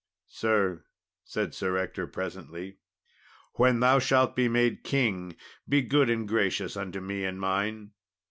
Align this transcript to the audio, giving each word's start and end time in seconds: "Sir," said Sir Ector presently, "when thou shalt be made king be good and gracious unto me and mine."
"Sir," 0.31 0.85
said 1.23 1.53
Sir 1.53 1.77
Ector 1.77 2.07
presently, 2.07 2.79
"when 3.53 3.81
thou 3.81 3.99
shalt 3.99 4.35
be 4.35 4.47
made 4.47 4.83
king 4.83 5.35
be 5.69 5.83
good 5.83 6.09
and 6.09 6.27
gracious 6.27 6.75
unto 6.75 6.99
me 6.99 7.23
and 7.23 7.39
mine." 7.39 7.91